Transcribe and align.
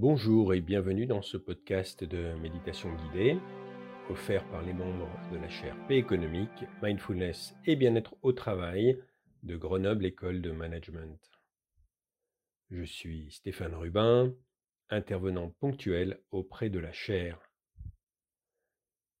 Bonjour 0.00 0.54
et 0.54 0.62
bienvenue 0.62 1.04
dans 1.04 1.20
ce 1.20 1.36
podcast 1.36 2.04
de 2.04 2.32
méditation 2.40 2.88
guidée 2.94 3.36
offert 4.08 4.48
par 4.48 4.62
les 4.62 4.72
membres 4.72 5.10
de 5.30 5.36
la 5.36 5.50
chaire 5.50 5.76
P 5.88 5.96
économique, 5.98 6.64
mindfulness 6.82 7.54
et 7.66 7.76
bien-être 7.76 8.16
au 8.22 8.32
travail 8.32 8.98
de 9.42 9.58
Grenoble 9.58 10.06
École 10.06 10.40
de 10.40 10.52
Management. 10.52 11.20
Je 12.70 12.82
suis 12.82 13.30
Stéphane 13.30 13.74
Rubin, 13.74 14.34
intervenant 14.88 15.50
ponctuel 15.60 16.18
auprès 16.30 16.70
de 16.70 16.78
la 16.78 16.92
chaire. 16.92 17.38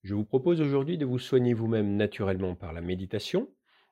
Je 0.02 0.14
vous 0.14 0.24
propose 0.24 0.62
aujourd'hui 0.62 0.96
de 0.96 1.04
vous 1.04 1.18
soigner 1.18 1.52
vous-même 1.52 1.94
naturellement 1.96 2.54
par 2.54 2.72
la 2.72 2.80
méditation, 2.80 3.50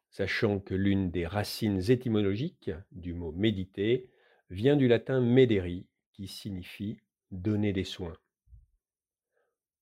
sachant 0.08 0.58
que 0.58 0.74
l'une 0.74 1.10
des 1.10 1.26
racines 1.26 1.90
étymologiques 1.90 2.70
du 2.92 3.12
mot 3.12 3.32
méditer 3.32 4.08
vient 4.48 4.76
du 4.76 4.88
latin 4.88 5.20
mederi, 5.20 5.86
qui 6.18 6.26
signifie 6.26 6.98
donner 7.30 7.72
des 7.72 7.84
soins. 7.84 8.18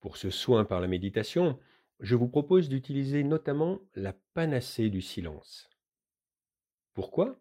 Pour 0.01 0.19
ce 0.19 0.29
soin 0.29 0.67
par 0.67 0.83
la 0.83 0.87
méditation, 0.87 1.59
je 2.01 2.15
vous 2.15 2.29
propose 2.29 2.69
d'utiliser 2.69 3.25
notamment 3.25 3.81
la 3.95 4.13
panacée 4.35 4.91
du 4.91 5.01
silence. 5.01 5.71
Pourquoi? 6.93 7.41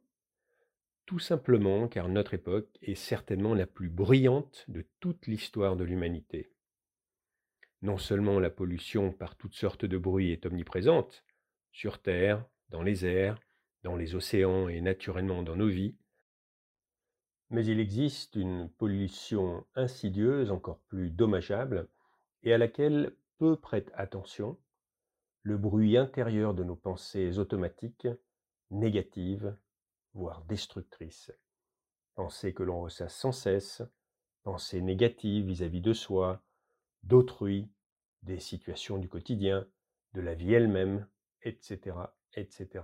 Tout 1.05 1.19
simplement 1.19 1.89
car 1.89 2.07
notre 2.07 2.35
époque 2.35 2.69
est 2.81 2.95
certainement 2.95 3.53
la 3.53 3.67
plus 3.67 3.89
bruyante 3.89 4.63
de 4.69 4.85
toute 5.01 5.27
l'histoire 5.27 5.75
de 5.75 5.83
l'humanité. 5.83 6.53
Non 7.81 7.97
seulement 7.97 8.39
la 8.39 8.49
pollution 8.49 9.11
par 9.11 9.35
toutes 9.35 9.55
sortes 9.55 9.83
de 9.83 9.97
bruits 9.97 10.31
est 10.31 10.45
omniprésente, 10.45 11.25
sur 11.73 12.01
Terre, 12.01 12.45
dans 12.69 12.81
les 12.81 13.05
airs, 13.05 13.41
dans 13.83 13.97
les 13.97 14.15
océans 14.15 14.69
et 14.69 14.79
naturellement 14.79 15.43
dans 15.43 15.57
nos 15.57 15.67
vies, 15.67 15.97
mais 17.49 17.65
il 17.65 17.79
existe 17.79 18.35
une 18.35 18.69
pollution 18.69 19.65
insidieuse 19.75 20.51
encore 20.51 20.79
plus 20.87 21.09
dommageable 21.09 21.87
et 22.43 22.53
à 22.53 22.57
laquelle 22.57 23.15
peu 23.37 23.55
prête 23.55 23.91
attention, 23.95 24.57
le 25.43 25.57
bruit 25.57 25.97
intérieur 25.97 26.53
de 26.53 26.63
nos 26.63 26.75
pensées 26.75 27.37
automatiques, 27.37 28.07
négatives, 28.71 29.55
voire 30.13 30.43
destructrices. 30.45 31.31
Pensées 32.15 32.53
que 32.53 32.63
l'on 32.63 32.81
ressasse 32.81 33.15
sans 33.15 33.31
cesse, 33.31 33.83
pensées 34.43 34.81
négatives 34.81 35.45
vis-à-vis 35.45 35.81
de 35.81 35.93
soi, 35.93 36.41
d'autrui, 37.03 37.69
des 38.23 38.39
situations 38.39 38.97
du 38.97 39.09
quotidien, 39.09 39.67
de 40.13 40.21
la 40.21 40.33
vie 40.33 40.53
elle-même, 40.53 41.07
etc., 41.43 41.97
etc. 42.33 42.83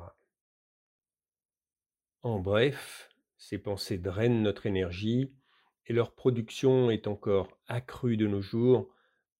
En 2.23 2.39
bref, 2.39 3.10
ces 3.41 3.57
pensées 3.57 3.97
drainent 3.97 4.43
notre 4.43 4.67
énergie 4.67 5.33
et 5.87 5.93
leur 5.93 6.13
production 6.13 6.91
est 6.91 7.07
encore 7.07 7.49
accrue 7.65 8.15
de 8.15 8.27
nos 8.27 8.39
jours 8.39 8.93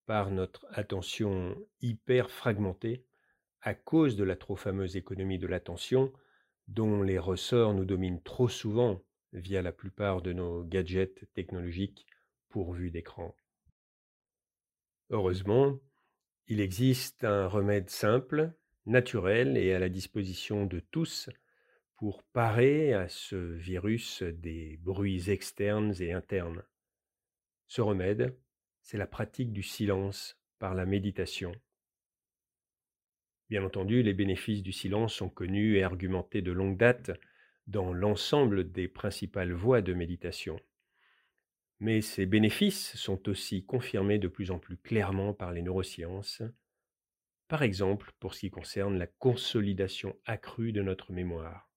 par 0.06 0.32
notre 0.32 0.66
attention 0.70 1.56
hyper 1.80 2.28
fragmentée 2.28 3.06
à 3.60 3.74
cause 3.74 4.16
de 4.16 4.24
la 4.24 4.34
trop 4.34 4.56
fameuse 4.56 4.96
économie 4.96 5.38
de 5.38 5.46
l'attention 5.46 6.12
dont 6.66 7.02
les 7.02 7.18
ressorts 7.20 7.74
nous 7.74 7.84
dominent 7.84 8.20
trop 8.24 8.48
souvent 8.48 9.00
via 9.32 9.62
la 9.62 9.70
plupart 9.70 10.20
de 10.20 10.32
nos 10.32 10.64
gadgets 10.64 11.32
technologiques 11.32 12.04
pourvus 12.48 12.90
d'écran. 12.90 13.36
Heureusement, 15.10 15.78
il 16.48 16.60
existe 16.60 17.22
un 17.22 17.46
remède 17.46 17.88
simple, 17.88 18.52
naturel 18.84 19.56
et 19.56 19.72
à 19.72 19.78
la 19.78 19.88
disposition 19.88 20.66
de 20.66 20.80
tous 20.80 21.30
pour 22.02 22.24
parer 22.24 22.94
à 22.94 23.08
ce 23.08 23.36
virus 23.36 24.24
des 24.24 24.76
bruits 24.78 25.30
externes 25.30 25.94
et 26.00 26.12
internes. 26.12 26.64
Ce 27.68 27.80
remède, 27.80 28.36
c'est 28.82 28.98
la 28.98 29.06
pratique 29.06 29.52
du 29.52 29.62
silence 29.62 30.36
par 30.58 30.74
la 30.74 30.84
méditation. 30.84 31.54
Bien 33.50 33.62
entendu, 33.62 34.02
les 34.02 34.14
bénéfices 34.14 34.64
du 34.64 34.72
silence 34.72 35.14
sont 35.14 35.28
connus 35.28 35.76
et 35.76 35.84
argumentés 35.84 36.42
de 36.42 36.50
longue 36.50 36.76
date 36.76 37.12
dans 37.68 37.92
l'ensemble 37.92 38.72
des 38.72 38.88
principales 38.88 39.52
voies 39.52 39.80
de 39.80 39.94
méditation. 39.94 40.58
Mais 41.78 42.00
ces 42.00 42.26
bénéfices 42.26 42.96
sont 42.96 43.28
aussi 43.28 43.64
confirmés 43.64 44.18
de 44.18 44.26
plus 44.26 44.50
en 44.50 44.58
plus 44.58 44.76
clairement 44.76 45.34
par 45.34 45.52
les 45.52 45.62
neurosciences, 45.62 46.42
par 47.46 47.62
exemple 47.62 48.10
pour 48.18 48.34
ce 48.34 48.40
qui 48.40 48.50
concerne 48.50 48.98
la 48.98 49.06
consolidation 49.06 50.16
accrue 50.24 50.72
de 50.72 50.82
notre 50.82 51.12
mémoire. 51.12 51.71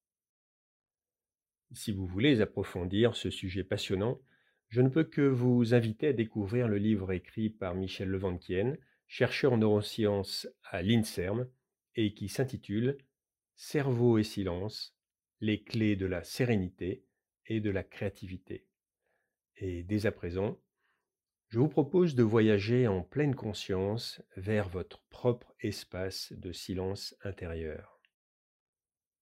Si 1.76 1.92
vous 1.92 2.08
voulez 2.08 2.40
approfondir 2.40 3.18
ce 3.18 3.30
sujet 3.30 3.66
passionnant, 3.66 4.22
je 4.70 4.82
ne 4.82 4.88
peux 4.88 5.04
que 5.04 5.22
vous 5.22 5.74
inviter 5.74 6.08
à 6.08 6.14
découvrir 6.14 6.70
le 6.70 6.78
livre 6.78 7.12
écrit 7.12 7.50
par 7.50 7.76
Michel 7.76 8.08
Levanquienne, 8.08 8.78
chercheur 9.08 9.52
en 9.52 9.58
neurosciences 9.58 10.48
à 10.64 10.82
l'INSERM, 10.82 11.50
et 11.96 12.14
qui 12.14 12.30
s'intitule 12.30 12.98
Cerveau 13.56 14.18
et 14.18 14.24
silence, 14.24 14.98
les 15.42 15.64
clés 15.64 15.98
de 15.98 16.06
la 16.06 16.24
sérénité 16.24 17.04
et 17.46 17.60
de 17.60 17.70
la 17.70 17.84
créativité. 17.84 18.66
Et 19.58 19.84
dès 19.84 20.06
à 20.06 20.14
présent, 20.14 20.58
je 21.50 21.60
vous 21.60 21.70
propose 21.70 22.16
de 22.16 22.24
voyager 22.24 22.88
en 22.88 23.02
pleine 23.02 23.36
conscience 23.36 24.22
vers 24.38 24.70
votre 24.70 25.02
propre 25.10 25.54
espace 25.60 26.32
de 26.32 26.54
silence 26.54 27.18
intérieur. 27.24 27.95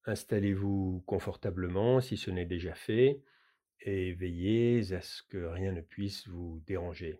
Installez-vous 0.05 1.03
confortablement 1.05 2.01
si 2.01 2.17
ce 2.17 2.29
n'est 2.29 2.45
déjà 2.45 2.75
fait 2.75 3.21
et 3.79 4.13
veillez 4.13 4.93
à 4.93 5.01
ce 5.01 5.23
que 5.23 5.37
rien 5.37 5.71
ne 5.71 5.81
puisse 5.81 6.27
vous 6.27 6.61
déranger. 6.65 7.17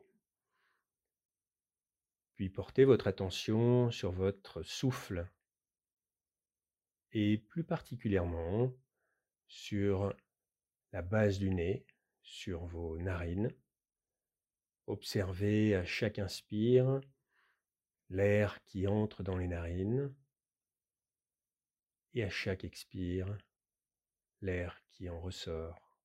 Puis 2.36 2.50
portez 2.50 2.84
votre 2.84 3.08
attention 3.08 3.90
sur 3.92 4.12
votre 4.12 4.64
souffle 4.64 5.30
et 7.14 7.38
plus 7.38 7.64
particulièrement 7.64 8.74
sur 9.48 10.14
la 10.92 11.02
base 11.02 11.40
du 11.40 11.52
nez, 11.52 11.86
sur 12.22 12.66
vos 12.66 12.98
narines. 12.98 13.52
Observez 14.88 15.76
à 15.76 15.86
chaque 15.86 16.20
inspire 16.20 17.00
l'air 18.10 18.62
qui 18.66 18.88
entre 18.88 19.24
dans 19.24 19.38
les 19.38 19.48
narines 19.48 20.14
et 22.14 22.24
à 22.24 22.30
chaque 22.30 22.64
expire, 22.64 23.38
l'air 24.42 24.82
qui 24.90 25.10
en 25.10 25.20
ressort 25.20 25.98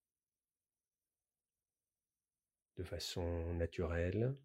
de 2.77 2.85
façon 2.85 3.55
naturelle, 3.55 4.37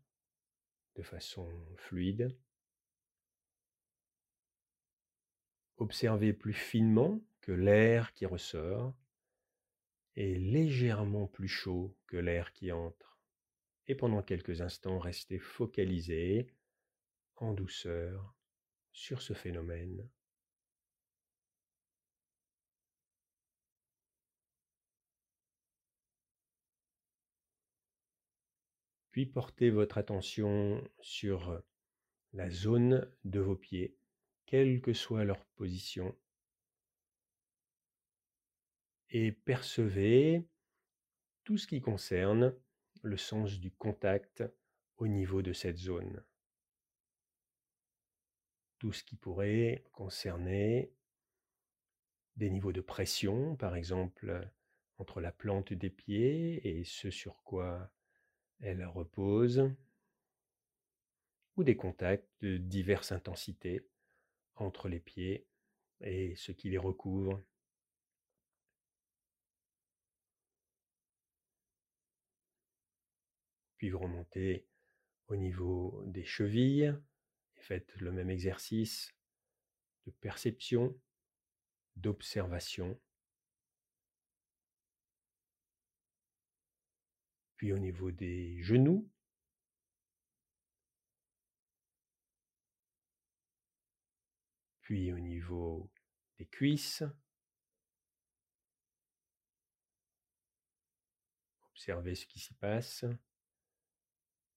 de 0.95 1.03
façon 1.03 1.49
fluide. 1.77 2.35
Observez 5.77 6.33
plus 6.33 6.53
finement 6.53 7.21
que 7.41 7.51
l'air 7.51 8.13
qui 8.13 8.25
ressort 8.25 8.95
est 10.15 10.37
légèrement 10.37 11.27
plus 11.27 11.47
chaud 11.47 11.95
que 12.07 12.17
l'air 12.17 12.53
qui 12.53 12.71
entre. 12.71 13.19
Et 13.87 13.95
pendant 13.95 14.21
quelques 14.21 14.61
instants, 14.61 14.99
restez 14.99 15.39
focalisé 15.39 16.47
en 17.35 17.53
douceur 17.53 18.35
sur 18.91 19.21
ce 19.21 19.33
phénomène 19.33 20.09
Puis 29.13 29.27
portez 29.27 29.69
votre 29.69 29.99
attention 29.99 30.83
sur 30.99 31.61
la 32.33 32.49
zone 32.49 33.07
de 33.25 33.39
vos 33.39 33.55
pieds, 33.55 33.95
quelle 34.47 34.81
que 34.81 34.91
soit 34.91 35.23
leur 35.23 35.45
position, 35.45 36.17
et 39.11 39.31
percevez 39.31 40.47
tout 41.43 41.59
ce 41.59 41.67
qui 41.67 41.79
concerne 41.79 42.55
le 43.03 43.15
sens 43.15 43.59
du 43.59 43.69
contact 43.69 44.43
au 44.97 45.07
niveau 45.07 45.43
de 45.43 45.53
cette 45.53 45.77
zone. 45.77 46.25
Tout 48.79 48.93
ce 48.93 49.03
qui 49.03 49.15
pourrait 49.15 49.83
concerner 49.91 50.91
des 52.35 52.49
niveaux 52.49 52.73
de 52.73 52.81
pression, 52.81 53.55
par 53.57 53.75
exemple 53.75 54.49
entre 54.97 55.21
la 55.21 55.31
plante 55.31 55.71
des 55.71 55.91
pieds 55.91 56.67
et 56.67 56.83
ce 56.83 57.11
sur 57.11 57.43
quoi 57.43 57.91
elle 58.63 58.85
repose, 58.85 59.69
ou 61.57 61.63
des 61.63 61.75
contacts 61.75 62.29
de 62.41 62.57
diverses 62.57 63.11
intensités 63.11 63.85
entre 64.55 64.87
les 64.87 65.01
pieds 65.01 65.45
et 65.99 66.35
ce 66.35 66.51
qui 66.51 66.69
les 66.69 66.77
recouvre. 66.77 67.43
Puis 73.77 73.89
vous 73.89 73.99
remontez 73.99 74.65
au 75.27 75.35
niveau 75.35 76.01
des 76.05 76.23
chevilles 76.23 76.95
et 77.57 77.61
faites 77.61 77.93
le 77.97 78.13
même 78.13 78.29
exercice 78.29 79.13
de 80.05 80.11
perception, 80.11 80.97
d'observation 81.97 82.97
puis 87.63 87.71
au 87.71 87.79
niveau 87.79 88.11
des 88.11 88.61
genoux, 88.61 89.09
puis 94.81 95.13
au 95.13 95.19
niveau 95.19 95.89
des 96.37 96.45
cuisses. 96.45 97.05
Observez 101.69 102.15
ce 102.15 102.25
qui 102.25 102.39
s'y 102.41 102.53
passe. 102.53 103.05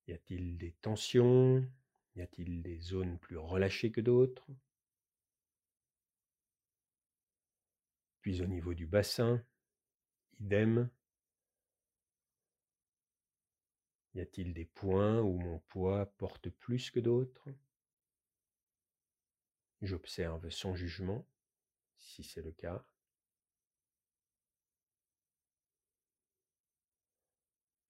Y 0.09 0.13
a-t-il 0.13 0.59
des 0.59 0.73
tensions? 0.73 1.65
Y 2.17 2.23
a-t-il 2.23 2.61
des 2.61 2.81
zones 2.81 3.21
plus 3.21 3.37
relâchées 3.37 3.93
que 3.93 4.01
d'autres? 4.01 4.49
Puis 8.21 8.43
au 8.43 8.47
niveau 8.47 8.75
du 8.75 8.89
bassin, 8.89 9.47
idem. 10.41 10.91
Y 14.17 14.21
a-t-il 14.23 14.55
des 14.55 14.65
points 14.65 15.21
où 15.21 15.37
mon 15.37 15.59
poids 15.69 16.07
porte 16.17 16.49
plus 16.49 16.91
que 16.91 17.01
d'autres? 17.01 17.51
J'observe 19.83 20.49
sans 20.49 20.75
jugement, 20.75 21.29
si 21.99 22.25
c'est 22.25 22.41
le 22.41 22.53
cas. 22.53 22.83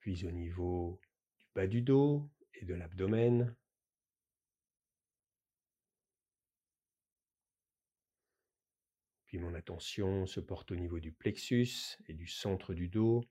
Puis 0.00 0.26
au 0.26 0.32
niveau 0.32 1.00
du 1.38 1.46
bas 1.54 1.68
du 1.68 1.80
dos 1.80 2.28
et 2.54 2.64
de 2.64 2.74
l'abdomen, 2.74 3.54
Puis 9.26 9.38
mon 9.38 9.54
attention 9.54 10.26
se 10.26 10.38
porte 10.40 10.70
au 10.70 10.76
niveau 10.76 11.00
du 11.00 11.12
plexus 11.12 11.98
et 12.06 12.14
du 12.14 12.28
centre 12.28 12.74
du 12.74 12.88
dos. 12.88 13.24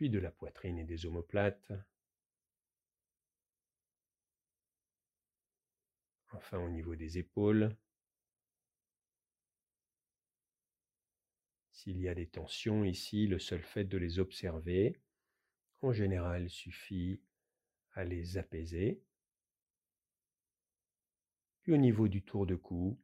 Puis 0.00 0.08
de 0.08 0.18
la 0.18 0.30
poitrine 0.30 0.78
et 0.78 0.84
des 0.84 1.04
omoplates. 1.04 1.72
Enfin 6.32 6.58
au 6.58 6.70
niveau 6.70 6.96
des 6.96 7.18
épaules. 7.18 7.76
S'il 11.70 12.00
y 12.00 12.08
a 12.08 12.14
des 12.14 12.28
tensions 12.28 12.82
ici, 12.82 13.26
le 13.26 13.38
seul 13.38 13.62
fait 13.62 13.84
de 13.84 13.98
les 13.98 14.18
observer, 14.18 14.98
en 15.82 15.92
général, 15.92 16.48
suffit 16.48 17.20
à 17.92 18.02
les 18.02 18.38
apaiser. 18.38 19.02
Puis 21.60 21.74
au 21.74 21.76
niveau 21.76 22.08
du 22.08 22.22
tour 22.22 22.46
de 22.46 22.56
cou, 22.56 22.98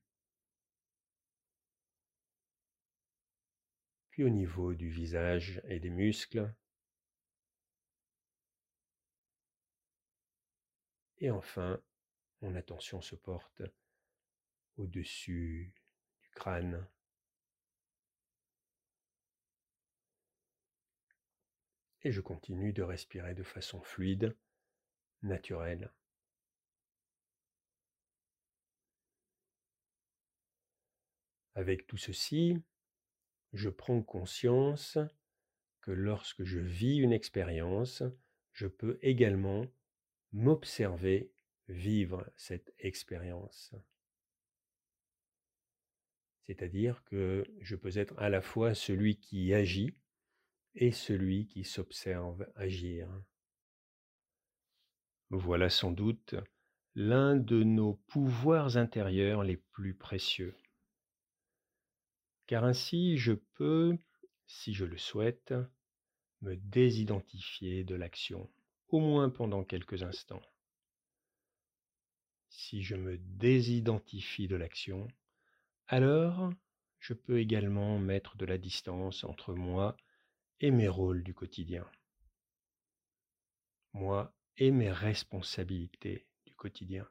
puis 4.09 4.25
au 4.25 4.31
niveau 4.31 4.73
du 4.73 4.89
visage 4.89 5.61
et 5.69 5.79
des 5.79 5.91
muscles, 5.91 6.57
et 11.27 11.31
enfin 11.33 11.83
mon 12.41 12.55
attention 12.55 13.01
se 13.01 13.17
porte 13.17 13.61
au-dessus 14.77 15.75
du 16.21 16.29
crâne. 16.31 16.87
Et 22.03 22.13
je 22.13 22.21
continue 22.21 22.73
de 22.73 22.85
respirer 22.85 23.35
de 23.35 23.43
façon 23.43 23.83
fluide, 23.83 24.37
naturelle. 25.23 25.93
Avec 31.57 31.89
tout 31.89 31.97
ceci, 31.97 32.57
je 33.53 33.69
prends 33.69 34.01
conscience 34.01 34.97
que 35.81 35.91
lorsque 35.91 36.45
je 36.45 36.61
vis 36.61 36.99
une 36.99 37.13
expérience, 37.13 38.05
je 38.53 38.69
peux 38.69 39.01
également 39.03 39.67
m'observer 40.33 41.33
vivre 41.69 42.31
cette 42.37 42.73
expérience. 42.79 43.75
C'est-à-dire 46.47 47.03
que 47.05 47.45
je 47.61 47.75
peux 47.75 47.99
être 47.99 48.17
à 48.19 48.29
la 48.29 48.41
fois 48.41 48.75
celui 48.75 49.19
qui 49.19 49.53
agit 49.53 49.97
et 50.75 50.93
celui 50.93 51.49
qui 51.49 51.65
s'observe 51.65 52.47
agir. 52.55 53.09
Voilà 55.31 55.71
sans 55.71 55.91
doute 55.91 56.37
l'un 56.95 57.37
de 57.37 57.63
nos 57.65 57.95
pouvoirs 58.07 58.77
intérieurs 58.77 59.43
les 59.43 59.57
plus 59.57 59.95
précieux. 59.95 60.57
Car 62.47 62.65
ainsi 62.65 63.19
je 63.19 63.33
peux, 63.33 63.99
si 64.47 64.73
je 64.73 64.85
le 64.85 64.97
souhaite, 64.97 65.53
me 66.43 66.55
désidentifier 66.55 67.83
de 67.83 67.97
l'action, 67.97 68.49
au 68.89 69.01
moins 69.01 69.31
pendant 69.31 69.65
quelques 69.65 70.03
instants. 70.03 70.43
Si 72.49 72.83
je 72.83 72.97
me 72.97 73.19
désidentifie 73.19 74.49
de 74.49 74.57
l'action, 74.57 75.09
alors 75.89 76.51
je 76.99 77.15
peux 77.15 77.39
également 77.39 77.99
mettre 77.99 78.37
de 78.37 78.47
la 78.47 78.59
distance 78.59 79.25
entre 79.25 79.55
moi 79.55 79.97
et 80.61 80.71
mes 80.71 80.89
rôles 80.89 81.23
du 81.23 81.35
quotidien, 81.35 81.89
moi 83.93 84.35
et 84.57 84.71
mes 84.71 84.91
responsabilités 84.91 86.27
du 86.47 86.55
quotidien. 86.55 87.07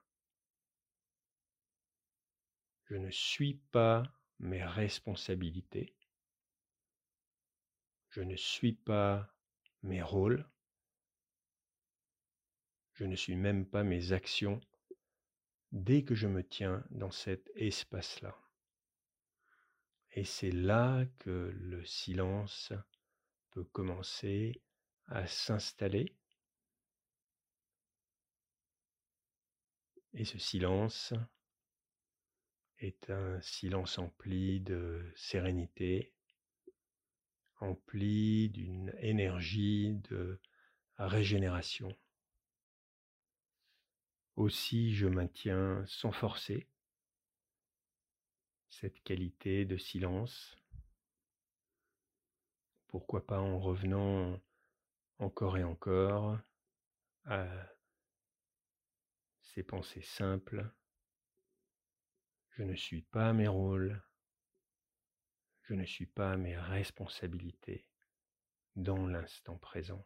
Je 2.86 2.96
ne 2.96 3.12
suis 3.12 3.56
pas 3.72 4.04
mes 4.40 4.64
responsabilités, 4.64 5.96
je 8.10 8.22
ne 8.22 8.36
suis 8.36 8.74
pas 8.74 9.34
mes 9.84 10.02
rôles, 10.02 10.46
je 12.96 13.04
ne 13.04 13.16
suis 13.16 13.36
même 13.36 13.66
pas 13.66 13.84
mes 13.84 14.14
actions 14.14 14.60
dès 15.72 16.04
que 16.04 16.16
je 16.16 16.28
me 16.28 16.44
tiens 16.44 16.84
dans 16.92 17.12
cet 17.12 17.52
espace-là. 17.56 18.38
Et 20.12 20.24
c'est 20.24 20.52
là 20.52 21.06
que 21.20 21.52
le 21.54 21.84
silence 21.84 22.72
peut 23.52 23.66
commencer 23.66 24.62
à 25.08 25.28
s'installer. 25.28 26.16
Et 30.14 30.24
ce 30.24 30.40
silence 30.40 31.14
est 32.78 33.10
un 33.10 33.42
silence 33.42 33.98
empli 33.98 34.62
de 34.62 35.12
sérénité, 35.18 36.14
empli 37.60 38.50
d'une 38.50 38.94
énergie 39.00 39.96
de 40.10 40.40
régénération. 40.98 41.94
Aussi 44.36 44.94
je 44.94 45.08
maintiens 45.08 45.84
sans 45.88 46.12
forcer 46.12 46.68
cette 48.70 49.02
qualité 49.04 49.66
de 49.66 49.78
silence. 49.78 50.58
Pourquoi 52.88 53.26
pas 53.26 53.40
en 53.40 53.60
revenant 53.60 54.40
encore 55.20 55.58
et 55.58 55.64
encore 55.64 56.38
à 57.26 57.48
ces 59.42 59.64
pensées 59.64 60.02
simples. 60.02 60.70
Je 62.52 62.64
ne 62.64 62.76
suis 62.76 63.02
pas 63.02 63.34
mes 63.34 63.48
rôles, 63.48 64.02
je 65.64 65.74
ne 65.74 65.86
suis 65.86 66.06
pas 66.06 66.38
mes 66.38 66.58
responsabilités 66.58 67.86
dans 68.76 69.08
l'instant 69.08 69.58
présent. 69.58 70.06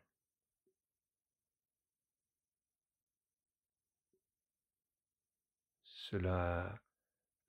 Cela 6.09 6.81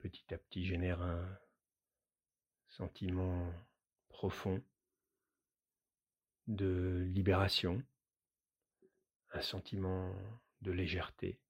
petit 0.01 0.35
à 0.35 0.37
petit 0.37 0.67
génère 0.67 1.01
un 1.01 1.39
sentiment 2.69 3.51
profond 4.11 4.63
de 6.47 7.07
libération, 7.09 7.83
un 9.33 9.41
sentiment 9.41 10.15
de 10.61 10.73
légèreté. 10.73 11.41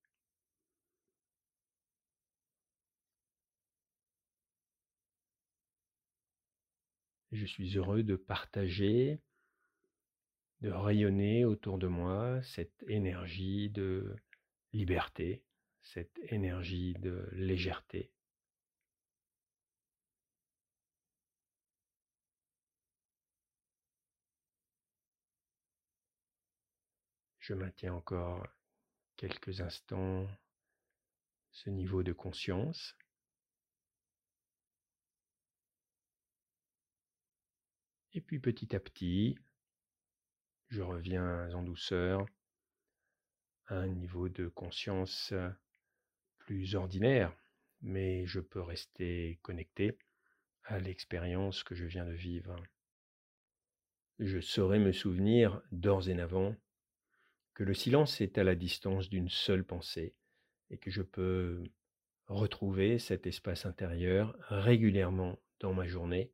Je 7.33 7.45
suis 7.45 7.77
heureux 7.77 8.05
de 8.05 8.15
partager, 8.15 9.21
de 10.61 10.71
rayonner 10.71 11.45
autour 11.45 11.79
de 11.79 11.89
moi 11.89 12.41
cette 12.45 12.85
énergie 12.87 13.69
de 13.69 14.15
liberté, 14.73 15.43
cette 15.83 16.19
énergie 16.31 16.95
de 16.95 17.29
légèreté. 17.33 18.11
Je 27.41 27.55
maintiens 27.55 27.95
encore 27.95 28.47
quelques 29.17 29.61
instants 29.61 30.29
ce 31.51 31.71
niveau 31.71 32.03
de 32.03 32.13
conscience. 32.13 32.97
Et 38.13 38.21
puis 38.21 38.39
petit 38.39 38.75
à 38.75 38.81
petit, 38.81 39.37
je 40.69 40.83
reviens 40.83 41.53
en 41.55 41.63
douceur 41.63 42.25
à 43.67 43.75
un 43.77 43.89
niveau 43.89 44.29
de 44.29 44.49
conscience 44.49 45.33
ordinaire, 46.75 47.35
mais 47.81 48.27
je 48.27 48.41
peux 48.41 48.61
rester 48.61 49.39
connecté 49.43 49.99
à 50.65 50.79
l'expérience 50.79 51.63
que 51.63 51.75
je 51.75 51.85
viens 51.85 52.05
de 52.05 52.13
vivre. 52.13 52.57
Je 54.19 54.41
saurais 54.41 54.79
me 54.79 54.93
souvenir 54.93 55.63
d'ores 55.73 56.09
et 56.09 56.21
avant 56.21 56.55
que 57.55 57.65
le 57.65 57.75
silence 57.75 58.21
est 58.21 58.39
à 58.39 58.45
la 58.45 58.55
distance 58.55 59.09
d'une 59.09 59.29
seule 59.29 59.65
pensée 59.65 60.15
et 60.71 60.79
que 60.79 60.91
je 60.91 61.03
peux 61.03 61.65
retrouver 62.27 62.99
cet 62.99 63.27
espace 63.27 63.67
intérieur 63.67 64.37
régulièrement 64.49 65.39
dans 65.59 65.75
ma 65.75 65.87
journée 65.87 66.33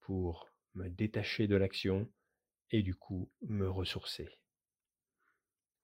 pour 0.00 0.48
me 0.74 0.88
détacher 0.88 1.46
de 1.46 1.56
l'action 1.56 2.10
et 2.70 2.82
du 2.82 2.94
coup 2.94 3.30
me 3.42 3.68
ressourcer. 3.68 4.28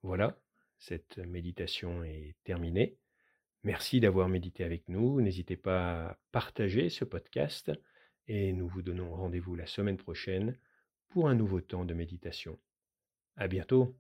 Voilà, 0.03 0.39
cette 0.79 1.19
méditation 1.19 2.05
est 2.05 2.35
terminée. 2.45 2.97
Merci 3.67 3.99
d'avoir 3.99 4.29
médité 4.29 4.63
avec 4.63 4.89
nous. 4.89 5.21
N'hésitez 5.21 5.57
pas 5.57 6.11
à 6.11 6.19
partager 6.31 6.89
ce 6.89 7.05
podcast 7.05 7.73
et 8.29 8.53
nous 8.53 8.69
vous 8.69 8.81
donnons 8.81 9.13
rendez-vous 9.13 9.57
la 9.57 9.67
semaine 9.67 9.97
prochaine 9.97 10.57
pour 11.09 11.29
un 11.29 11.35
nouveau 11.35 11.61
temps 11.61 11.85
de 11.85 11.93
méditation. 11.93 12.61
À 13.35 13.49
bientôt. 13.49 13.97